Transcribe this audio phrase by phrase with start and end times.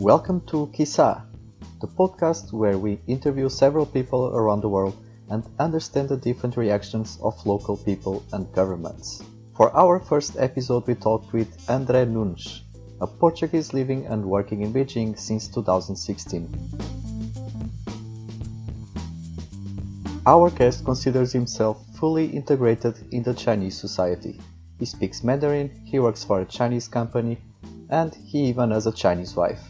[0.00, 1.26] Welcome to Quiçá,
[1.82, 4.96] the podcast where we interview several people around the world
[5.28, 9.22] and understand the different reactions of local people and governments.
[9.54, 12.62] For our first episode, we talked with André Nunes,
[13.02, 16.48] a Portuguese living and working in Beijing since 2016.
[20.24, 24.40] Our guest considers himself fully integrated in the Chinese society.
[24.78, 27.36] He speaks Mandarin, he works for a Chinese company,
[27.90, 29.60] and he even has a Chinese wife.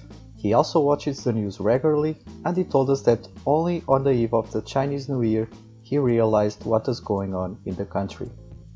[0.40, 4.32] He also watches the news regularly, and he told us that only on the eve
[4.32, 5.50] of the Chinese New Year
[5.82, 8.30] he realized what was going on in the country.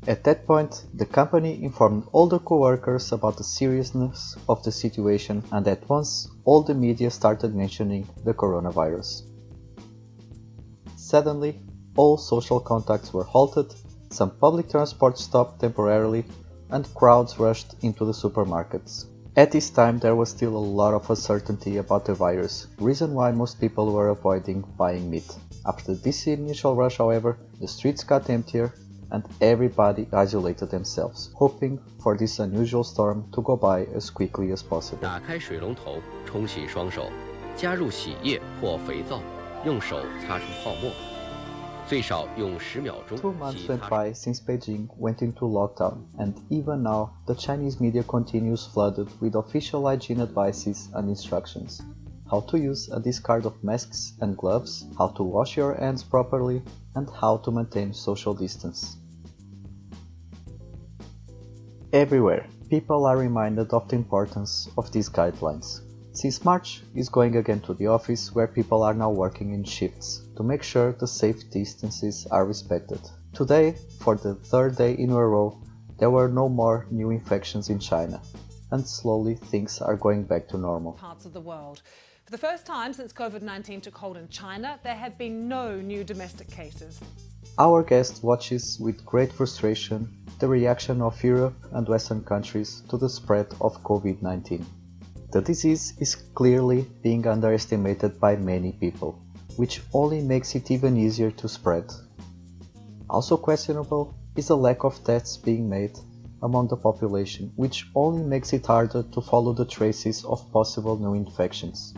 [0.05, 5.41] At that point, the company informed all the co-workers about the seriousness of the situation
[5.51, 9.23] and at once all the media started mentioning the coronavirus.
[10.95, 11.59] Suddenly,
[11.97, 13.73] all social contacts were halted,
[14.11, 16.25] some public transport stopped temporarily,
[16.69, 19.05] and crowds rushed into the supermarkets.
[19.36, 23.30] At this time, there was still a lot of uncertainty about the virus, reason why
[23.30, 25.30] most people were avoiding buying meat.
[25.64, 28.74] After this initial rush, however, the streets got emptier
[29.12, 34.62] and everybody isolated themselves, hoping for this unusual storm to go by as quickly as
[34.62, 35.02] possible.
[35.02, 37.10] 打开水龙头，冲洗双手，
[37.56, 39.20] 加入洗液或肥皂，
[39.64, 40.90] 用手擦出泡沫。
[41.86, 47.10] 最少用十秒钟 Two months 洗 went 擦 by since Beijing went into lockdown, and even now,
[47.26, 51.80] the Chinese media continues flooded with official hygiene advices and instructions.
[52.30, 56.62] How to use a discard of masks and gloves, how to wash your hands properly,
[56.94, 58.96] and how to maintain social distance.
[61.92, 65.80] Everywhere, people are reminded of the importance of these guidelines.
[66.15, 70.21] Since March is going again to the office where people are now working in shifts
[70.37, 73.01] to make sure the safe distances are respected.
[73.33, 75.61] Today, for the third day in a row,
[75.99, 78.21] there were no more new infections in China,
[78.71, 80.93] and slowly things are going back to normal.
[80.93, 81.81] parts of the world.
[82.23, 85.81] For the first time since COVID 19 took hold in China, there have been no
[85.81, 86.97] new domestic cases.
[87.59, 93.09] Our guest watches with great frustration the reaction of Europe and Western countries to the
[93.09, 94.65] spread of COVID 19.
[95.31, 99.19] The disease is clearly being underestimated by many people,
[99.57, 101.91] which only makes it even easier to spread.
[103.09, 105.97] Also questionable is the lack of tests being made
[106.41, 111.13] among the population, which only makes it harder to follow the traces of possible new
[111.13, 111.93] infections.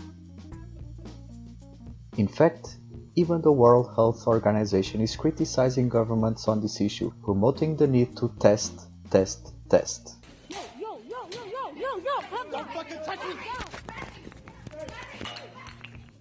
[2.18, 2.78] In fact,
[3.16, 8.32] even the World Health Organization is criticizing governments on this issue, promoting the need to
[8.40, 10.16] test, test, test.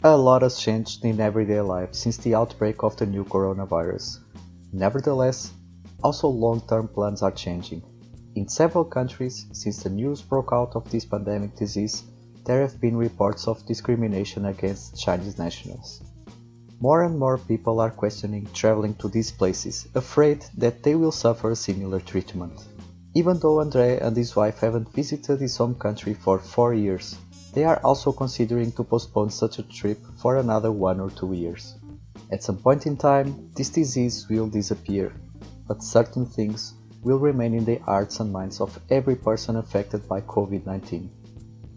[0.03, 4.21] A lot has changed in everyday life since the outbreak of the new coronavirus.
[4.73, 5.53] Nevertheless,
[6.03, 7.83] also long term plans are changing.
[8.35, 12.05] In several countries, since the news broke out of this pandemic disease,
[12.45, 16.03] there have been reports of discrimination against Chinese nationals.
[16.81, 21.55] More and more people are questioning traveling to these places, afraid that they will suffer
[21.55, 22.53] similar treatment.
[23.17, 27.17] Even though Andre and his wife haven't visited his home country for four years,
[27.55, 31.77] they are also considering to postpone such a trip for another one or two years.
[32.31, 35.15] At some point in time, this disease will disappear,
[35.67, 40.21] but certain things will remain in the hearts and minds of every person affected by
[40.21, 41.11] COVID 19.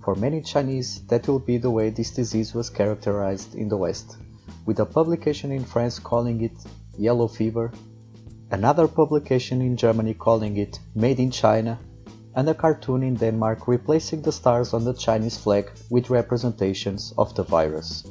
[0.03, 4.17] For many Chinese, that will be the way this disease was characterized in the West,
[4.65, 6.57] with a publication in France calling it
[6.97, 7.71] yellow fever,
[8.51, 11.79] another publication in Germany calling it made in China,
[12.35, 17.35] and a cartoon in Denmark replacing the stars on the Chinese flag with representations of
[17.35, 18.03] the virus.